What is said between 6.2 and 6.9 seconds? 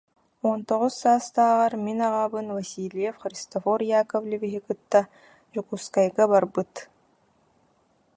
барбыт